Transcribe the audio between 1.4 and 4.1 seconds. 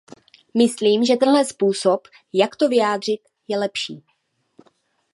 způsob, jak to vyjádřit, je lepší.